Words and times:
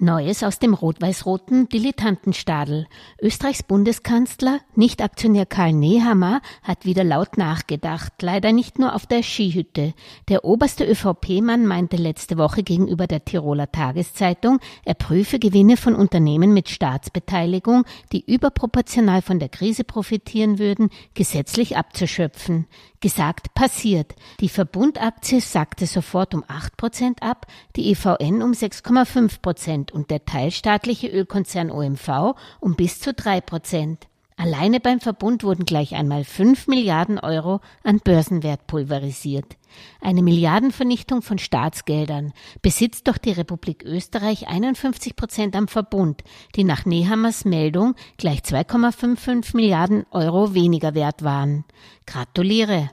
Neues 0.00 0.44
aus 0.44 0.60
dem 0.60 0.74
rot-weiß-roten 0.74 1.68
Dilettantenstadel. 1.68 2.86
Österreichs 3.20 3.64
Bundeskanzler, 3.64 4.60
Nicht-Aktionär 4.76 5.44
Karl 5.44 5.72
Nehammer, 5.72 6.40
hat 6.62 6.84
wieder 6.84 7.02
laut 7.02 7.36
nachgedacht. 7.36 8.12
Leider 8.22 8.52
nicht 8.52 8.78
nur 8.78 8.94
auf 8.94 9.06
der 9.06 9.24
Skihütte. 9.24 9.94
Der 10.28 10.44
oberste 10.44 10.84
ÖVP-Mann 10.84 11.66
meinte 11.66 11.96
letzte 11.96 12.38
Woche 12.38 12.62
gegenüber 12.62 13.08
der 13.08 13.24
Tiroler 13.24 13.72
Tageszeitung, 13.72 14.60
er 14.84 14.94
prüfe 14.94 15.40
Gewinne 15.40 15.76
von 15.76 15.96
Unternehmen 15.96 16.54
mit 16.54 16.68
Staatsbeteiligung, 16.68 17.84
die 18.12 18.24
überproportional 18.24 19.20
von 19.20 19.40
der 19.40 19.48
Krise 19.48 19.82
profitieren 19.82 20.60
würden, 20.60 20.90
gesetzlich 21.14 21.76
abzuschöpfen. 21.76 22.66
Gesagt, 23.00 23.54
passiert. 23.54 24.16
Die 24.40 24.48
Verbundaktie 24.48 25.40
sackte 25.40 25.86
sofort 25.86 26.34
um 26.34 26.42
8 26.48 26.76
Prozent 26.76 27.22
ab, 27.22 27.46
die 27.76 27.90
EVN 27.90 28.42
um 28.42 28.50
6,5 28.52 29.40
Prozent 29.40 29.92
und 29.98 30.10
der 30.10 30.24
teilstaatliche 30.24 31.08
Ölkonzern 31.08 31.72
OMV 31.72 32.36
um 32.60 32.76
bis 32.76 33.00
zu 33.00 33.12
3 33.12 33.40
Prozent. 33.40 34.06
Alleine 34.36 34.78
beim 34.78 35.00
Verbund 35.00 35.42
wurden 35.42 35.64
gleich 35.64 35.96
einmal 35.96 36.22
5 36.22 36.68
Milliarden 36.68 37.18
Euro 37.18 37.60
an 37.82 37.98
Börsenwert 37.98 38.68
pulverisiert. 38.68 39.56
Eine 40.00 40.22
Milliardenvernichtung 40.22 41.22
von 41.22 41.38
Staatsgeldern. 41.38 42.32
Besitzt 42.62 43.08
doch 43.08 43.18
die 43.18 43.32
Republik 43.32 43.82
Österreich 43.82 44.46
51 44.46 45.16
Prozent 45.16 45.56
am 45.56 45.66
Verbund, 45.66 46.22
die 46.54 46.62
nach 46.62 46.86
Nehammers 46.86 47.44
Meldung 47.44 47.96
gleich 48.16 48.38
2,55 48.42 49.56
Milliarden 49.56 50.06
Euro 50.12 50.54
weniger 50.54 50.94
wert 50.94 51.24
waren. 51.24 51.64
Gratuliere! 52.06 52.90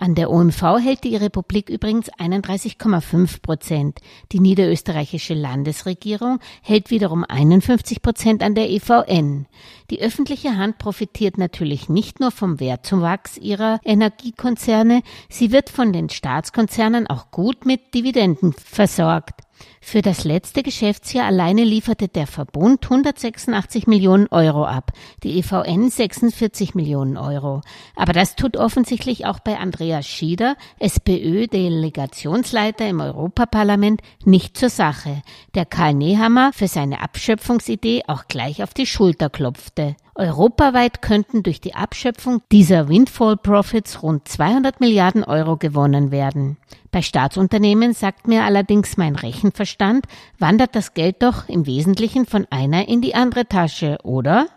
An 0.00 0.14
der 0.14 0.30
OMV 0.30 0.78
hält 0.80 1.04
die 1.04 1.14
Republik 1.14 1.68
übrigens 1.68 2.10
31,5 2.10 3.42
Prozent. 3.42 3.98
Die 4.32 4.40
niederösterreichische 4.40 5.34
Landesregierung 5.34 6.38
hält 6.62 6.90
wiederum 6.90 7.22
51 7.28 8.00
Prozent 8.00 8.42
an 8.42 8.54
der 8.54 8.70
EVN. 8.70 9.44
Die 9.90 10.00
öffentliche 10.00 10.56
Hand 10.56 10.78
profitiert 10.78 11.36
natürlich 11.36 11.90
nicht 11.90 12.18
nur 12.18 12.30
vom 12.30 12.60
Wertzuwachs 12.60 13.36
ihrer 13.36 13.78
Energiekonzerne, 13.84 15.02
sie 15.28 15.52
wird 15.52 15.68
von 15.68 15.92
den 15.92 16.08
Staatskonzernen 16.08 17.06
auch 17.06 17.30
gut 17.30 17.66
mit 17.66 17.92
Dividenden 17.92 18.54
versorgt. 18.54 19.42
Für 19.80 20.02
das 20.02 20.24
letzte 20.24 20.62
Geschäftsjahr 20.62 21.26
alleine 21.26 21.64
lieferte 21.64 22.08
der 22.08 22.26
Verbund 22.26 22.84
186 22.84 23.86
Millionen 23.86 24.26
Euro 24.28 24.64
ab, 24.64 24.92
die 25.22 25.38
EVN 25.38 25.90
46 25.90 26.74
Millionen 26.74 27.16
Euro. 27.16 27.62
Aber 27.96 28.12
das 28.12 28.36
tut 28.36 28.56
offensichtlich 28.56 29.26
auch 29.26 29.40
bei 29.40 29.58
Andreas 29.58 30.06
Schieder, 30.06 30.56
SPÖ-Delegationsleiter 30.78 32.88
im 32.88 33.00
Europaparlament, 33.00 34.02
nicht 34.24 34.56
zur 34.56 34.70
Sache, 34.70 35.22
der 35.54 35.66
Karl 35.66 35.94
Nehammer 35.94 36.52
für 36.52 36.68
seine 36.68 37.00
Abschöpfungsidee 37.00 38.02
auch 38.06 38.28
gleich 38.28 38.62
auf 38.62 38.74
die 38.74 38.86
Schulter 38.86 39.30
klopfte. 39.30 39.96
Europaweit 40.14 41.02
könnten 41.02 41.42
durch 41.42 41.60
die 41.60 41.74
Abschöpfung 41.74 42.42
dieser 42.50 42.88
Windfall 42.88 43.36
Profits 43.36 44.02
rund 44.02 44.26
200 44.26 44.80
Milliarden 44.80 45.24
Euro 45.24 45.56
gewonnen 45.56 46.10
werden. 46.10 46.56
Bei 46.90 47.02
Staatsunternehmen 47.02 47.94
sagt 47.94 48.26
mir 48.26 48.44
allerdings 48.44 48.96
mein 48.96 49.14
Rechenverstand, 49.14 50.06
wandert 50.38 50.74
das 50.74 50.94
Geld 50.94 51.22
doch 51.22 51.48
im 51.48 51.66
Wesentlichen 51.66 52.26
von 52.26 52.46
einer 52.50 52.88
in 52.88 53.00
die 53.00 53.14
andere 53.14 53.46
Tasche, 53.46 53.98
oder? 54.02 54.48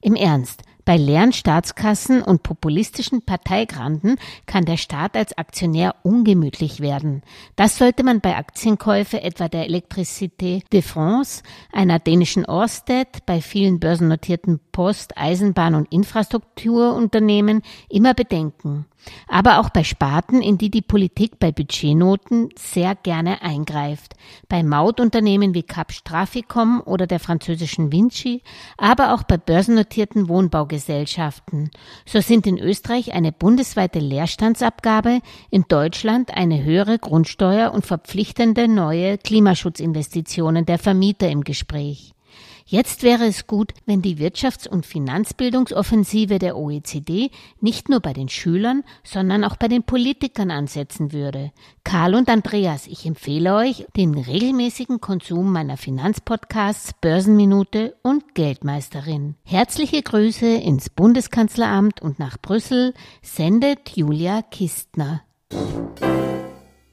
Im 0.00 0.14
Ernst, 0.14 0.62
bei 0.88 0.96
leeren 0.96 1.34
Staatskassen 1.34 2.22
und 2.22 2.42
populistischen 2.42 3.20
Parteigranden 3.20 4.16
kann 4.46 4.64
der 4.64 4.78
Staat 4.78 5.18
als 5.18 5.36
Aktionär 5.36 5.96
ungemütlich 6.02 6.80
werden. 6.80 7.22
Das 7.56 7.76
sollte 7.76 8.04
man 8.04 8.22
bei 8.22 8.34
Aktienkäufe 8.36 9.20
etwa 9.20 9.48
der 9.48 9.68
Electricité 9.68 10.62
de 10.72 10.80
France, 10.80 11.42
einer 11.74 11.98
dänischen 11.98 12.46
Orsted, 12.46 13.26
bei 13.26 13.42
vielen 13.42 13.80
börsennotierten 13.80 14.60
Post-, 14.72 15.18
Eisenbahn- 15.18 15.74
und 15.74 15.92
Infrastrukturunternehmen 15.92 17.60
immer 17.90 18.14
bedenken 18.14 18.86
aber 19.26 19.60
auch 19.60 19.70
bei 19.70 19.84
Sparten, 19.84 20.42
in 20.42 20.58
die 20.58 20.70
die 20.70 20.82
Politik 20.82 21.38
bei 21.38 21.52
Budgetnoten 21.52 22.50
sehr 22.56 22.94
gerne 22.94 23.42
eingreift, 23.42 24.14
bei 24.48 24.62
Mautunternehmen 24.62 25.54
wie 25.54 25.62
Cap 25.62 25.92
Straficom 25.92 26.82
oder 26.84 27.06
der 27.06 27.20
französischen 27.20 27.92
Vinci, 27.92 28.42
aber 28.76 29.14
auch 29.14 29.22
bei 29.22 29.36
börsennotierten 29.36 30.28
Wohnbaugesellschaften. 30.28 31.70
So 32.04 32.20
sind 32.20 32.46
in 32.46 32.58
Österreich 32.58 33.12
eine 33.12 33.32
bundesweite 33.32 33.98
Leerstandsabgabe, 33.98 35.20
in 35.50 35.64
Deutschland 35.68 36.34
eine 36.34 36.62
höhere 36.62 36.98
Grundsteuer 36.98 37.72
und 37.72 37.86
verpflichtende 37.86 38.68
neue 38.68 39.18
Klimaschutzinvestitionen 39.18 40.66
der 40.66 40.78
Vermieter 40.78 41.28
im 41.28 41.44
Gespräch. 41.44 42.14
Jetzt 42.70 43.02
wäre 43.02 43.24
es 43.24 43.46
gut, 43.46 43.72
wenn 43.86 44.02
die 44.02 44.18
Wirtschafts- 44.18 44.68
und 44.68 44.84
Finanzbildungsoffensive 44.84 46.38
der 46.38 46.54
OECD 46.54 47.30
nicht 47.62 47.88
nur 47.88 48.00
bei 48.00 48.12
den 48.12 48.28
Schülern, 48.28 48.84
sondern 49.02 49.42
auch 49.42 49.56
bei 49.56 49.68
den 49.68 49.84
Politikern 49.84 50.50
ansetzen 50.50 51.14
würde. 51.14 51.50
Karl 51.82 52.14
und 52.14 52.28
Andreas, 52.28 52.86
ich 52.86 53.06
empfehle 53.06 53.54
euch 53.54 53.86
den 53.96 54.18
regelmäßigen 54.18 55.00
Konsum 55.00 55.50
meiner 55.50 55.78
Finanzpodcasts 55.78 56.92
Börsenminute 57.00 57.96
und 58.02 58.34
Geldmeisterin. 58.34 59.36
Herzliche 59.44 60.02
Grüße 60.02 60.56
ins 60.56 60.90
Bundeskanzleramt 60.90 62.02
und 62.02 62.18
nach 62.18 62.36
Brüssel 62.36 62.92
sendet 63.22 63.96
Julia 63.96 64.42
Kistner. 64.42 65.22